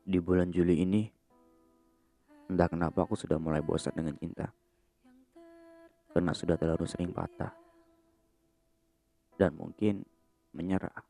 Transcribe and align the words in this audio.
Di 0.00 0.16
bulan 0.16 0.48
Juli 0.48 0.80
ini, 0.80 1.02
entah 2.48 2.68
kenapa 2.72 3.04
aku 3.04 3.12
sudah 3.14 3.36
mulai 3.36 3.60
bosan 3.60 3.92
dengan 3.92 4.16
cinta. 4.16 4.48
Karena 6.10 6.32
sudah 6.32 6.56
terlalu 6.56 6.88
sering 6.88 7.12
patah. 7.12 7.52
Dan 9.36 9.54
mungkin 9.60 10.02
menyerah. 10.56 11.04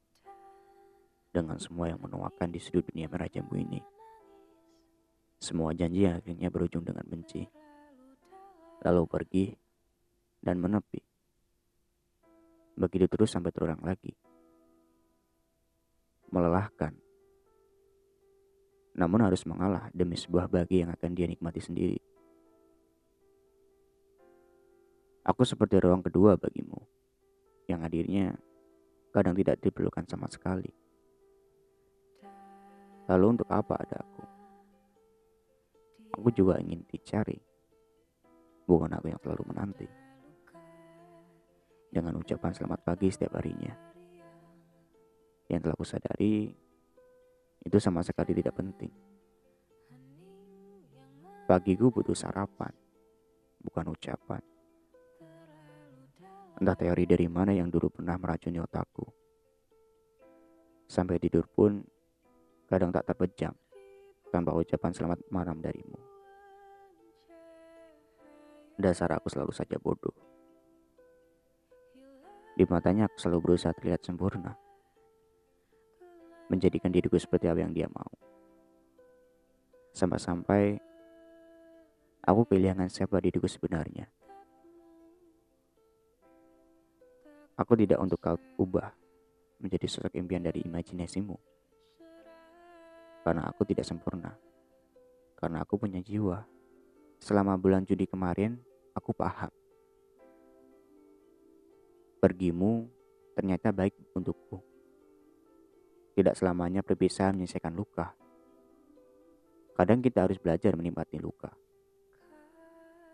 Dengan 1.31 1.63
semua 1.63 1.87
yang 1.87 2.03
menuakan 2.03 2.51
di 2.51 2.59
sudut 2.59 2.91
dunia 2.91 3.07
merah 3.07 3.31
jambu 3.31 3.55
ini. 3.55 3.79
Semua 5.39 5.71
janji 5.73 6.05
yang 6.05 6.19
akhirnya 6.19 6.51
berujung 6.51 6.83
dengan 6.83 7.07
benci. 7.07 7.47
Lalu 8.83 9.03
pergi 9.07 9.47
dan 10.43 10.59
menepi. 10.59 11.01
Begitu 12.75 13.07
terus 13.07 13.31
sampai 13.31 13.55
terulang 13.55 13.81
lagi. 13.81 14.11
Melelahkan 16.35 17.10
namun 19.01 19.25
harus 19.25 19.49
mengalah 19.49 19.89
demi 19.97 20.13
sebuah 20.13 20.45
bahagia 20.45 20.85
yang 20.85 20.93
akan 20.93 21.11
dia 21.17 21.25
nikmati 21.25 21.65
sendiri. 21.65 21.97
Aku 25.25 25.41
seperti 25.41 25.81
ruang 25.81 26.05
kedua 26.05 26.37
bagimu, 26.37 26.77
yang 27.65 27.81
hadirnya 27.81 28.37
kadang 29.09 29.33
tidak 29.33 29.57
diperlukan 29.65 30.05
sama 30.05 30.29
sekali. 30.29 30.69
Lalu 33.09 33.41
untuk 33.41 33.49
apa 33.49 33.81
ada 33.81 34.05
aku? 34.05 34.25
Aku 36.21 36.29
juga 36.37 36.61
ingin 36.61 36.85
dicari, 36.85 37.41
bukan 38.69 38.93
aku 38.93 39.09
yang 39.09 39.21
selalu 39.25 39.43
menanti. 39.49 39.89
Dengan 41.89 42.21
ucapan 42.21 42.53
selamat 42.53 42.81
pagi 42.85 43.09
setiap 43.09 43.41
harinya. 43.41 43.73
Yang 45.49 45.61
telah 45.67 45.77
kusadari, 45.79 46.55
itu 47.61 47.77
sama 47.77 48.01
sekali 48.01 48.33
tidak 48.33 48.57
penting. 48.57 48.93
Pagiku 51.45 51.93
butuh 51.93 52.17
sarapan, 52.17 52.73
bukan 53.61 53.93
ucapan. 53.93 54.43
Entah 56.61 56.77
teori 56.77 57.05
dari 57.05 57.27
mana 57.29 57.53
yang 57.53 57.69
dulu 57.69 57.91
pernah 57.91 58.17
meracuni 58.17 58.61
otakku. 58.61 59.05
Sampai 60.89 61.21
tidur 61.21 61.45
pun 61.49 61.85
kadang 62.69 62.95
tak 62.95 63.13
terpejam 63.13 63.53
tanpa 64.31 64.55
ucapan 64.55 64.93
selamat 64.95 65.19
malam 65.29 65.59
darimu. 65.59 65.99
Dasar 68.81 69.13
aku 69.13 69.29
selalu 69.29 69.53
saja 69.53 69.77
bodoh. 69.77 70.15
Di 72.57 72.65
matanya 72.69 73.09
aku 73.09 73.17
selalu 73.21 73.53
berusaha 73.53 73.73
terlihat 73.77 74.05
sempurna 74.05 74.70
menjadikan 76.51 76.91
diriku 76.91 77.15
seperti 77.15 77.47
apa 77.47 77.63
yang 77.63 77.71
dia 77.71 77.87
mau. 77.87 78.11
Sampai-sampai 79.95 80.83
aku 82.27 82.43
kehilangan 82.51 82.91
siapa 82.91 83.23
diriku 83.23 83.47
sebenarnya. 83.47 84.11
Aku 87.55 87.77
tidak 87.77 88.03
untuk 88.03 88.19
kau 88.19 88.41
ubah 88.59 88.91
menjadi 89.61 89.87
sosok 89.87 90.17
impian 90.17 90.41
dari 90.41 90.65
imajinasimu. 90.65 91.37
Karena 93.21 93.47
aku 93.53 93.69
tidak 93.69 93.85
sempurna. 93.85 94.33
Karena 95.37 95.61
aku 95.61 95.77
punya 95.77 96.01
jiwa. 96.01 96.41
Selama 97.21 97.61
bulan 97.61 97.85
Juli 97.85 98.09
kemarin, 98.09 98.57
aku 98.97 99.13
paham. 99.13 99.53
Pergimu 102.17 102.89
ternyata 103.37 103.69
baik 103.77 103.93
untukku. 104.17 104.70
Tidak 106.21 106.37
selamanya 106.37 106.85
perpisahan 106.85 107.33
menyelesaikan 107.33 107.73
luka. 107.73 108.13
Kadang 109.73 110.05
kita 110.05 110.29
harus 110.29 110.37
belajar 110.37 110.77
menikmati 110.77 111.17
luka. 111.17 111.49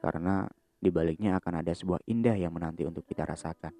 Karena 0.02 0.42
di 0.74 0.90
baliknya 0.90 1.38
akan 1.38 1.62
ada 1.62 1.70
sebuah 1.70 2.02
indah 2.10 2.34
yang 2.34 2.50
menanti 2.50 2.82
untuk 2.82 3.06
kita 3.06 3.22
rasakan. 3.22 3.70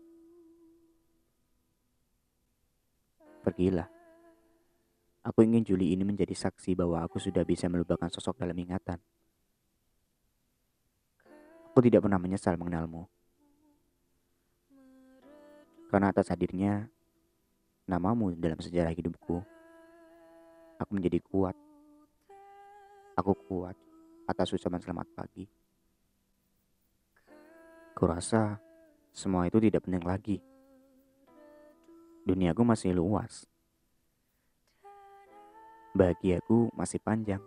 Pergilah. 3.43 3.91
Aku 5.27 5.43
ingin 5.43 5.67
Juli 5.67 5.91
ini 5.91 6.07
menjadi 6.07 6.47
saksi 6.47 6.79
bahwa 6.79 7.03
aku 7.03 7.19
sudah 7.19 7.43
bisa 7.43 7.67
melupakan 7.67 8.07
sosok 8.07 8.39
dalam 8.39 8.55
ingatan. 8.55 9.03
Aku 11.75 11.83
tidak 11.83 12.07
pernah 12.07 12.23
menyesal 12.23 12.55
mengenalmu. 12.55 13.11
Karena 15.91 16.15
atas 16.15 16.31
hadirnya 16.31 16.95
namamu 17.87 18.35
dalam 18.35 18.59
sejarah 18.59 18.91
hidupku. 18.91 19.39
Aku 20.77 20.91
menjadi 20.93 21.23
kuat. 21.23 21.57
Aku 23.17 23.33
kuat 23.49 23.79
atas 24.29 24.53
ucapan 24.53 24.83
selamat 24.83 25.07
pagi. 25.17 25.47
Kurasa 27.97 28.61
semua 29.15 29.49
itu 29.49 29.57
tidak 29.63 29.89
penting 29.89 30.05
lagi. 30.05 30.37
Duniaku 32.27 32.61
masih 32.67 32.93
luas. 32.93 33.49
Bahagiaku 35.97 36.75
masih 36.77 37.01
panjang. 37.01 37.41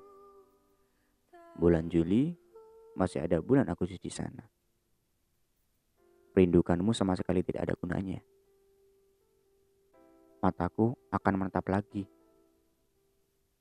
Bulan 1.53 1.91
Juli 1.91 2.33
masih 2.97 3.21
ada 3.21 3.43
bulan 3.43 3.69
Agustus 3.69 4.01
di 4.01 4.09
sana. 4.09 4.41
Perindukanmu 6.33 6.95
sama 6.95 7.13
sekali 7.13 7.45
tidak 7.45 7.69
ada 7.69 7.75
gunanya 7.77 8.23
mataku 10.39 10.95
akan 11.11 11.33
menetap 11.35 11.67
lagi. 11.67 12.07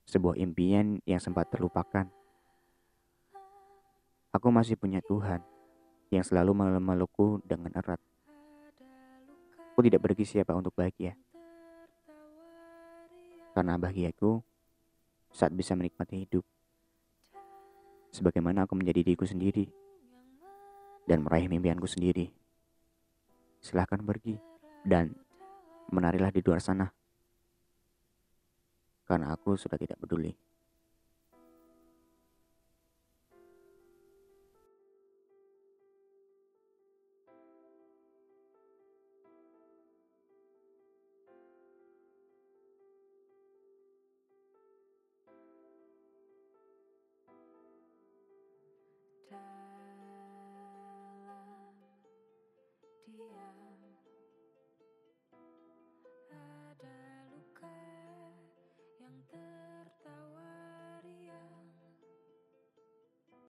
Sebuah 0.09 0.39
impian 0.41 1.03
yang 1.05 1.21
sempat 1.21 1.51
terlupakan. 1.53 2.09
Aku 4.33 4.49
masih 4.49 4.79
punya 4.79 5.03
Tuhan 5.05 5.43
yang 6.09 6.25
selalu 6.25 6.57
memelukku 6.57 7.45
dengan 7.45 7.75
erat. 7.77 8.01
Aku 9.75 9.85
tidak 9.85 10.01
pergi 10.03 10.25
siapa 10.25 10.57
untuk 10.57 10.73
bahagia. 10.75 11.15
Karena 13.53 13.75
bahagiaku 13.77 14.41
saat 15.35 15.53
bisa 15.53 15.75
menikmati 15.77 16.25
hidup. 16.25 16.47
Sebagaimana 18.15 18.65
aku 18.65 18.79
menjadi 18.79 19.05
diriku 19.05 19.29
sendiri 19.29 19.69
dan 21.05 21.21
meraih 21.21 21.51
mimpianku 21.51 21.85
sendiri. 21.85 22.33
Silahkan 23.61 24.01
pergi 24.01 24.41
dan 24.87 25.13
menarilah 25.93 26.33
di 26.33 26.41
luar 26.45 26.61
sana. 26.61 26.87
Karena 29.09 29.33
aku 29.33 29.57
sudah 29.57 29.81
tidak 29.81 29.97
peduli. 30.05 30.49
dalam 53.19 53.55
dia 53.59 53.78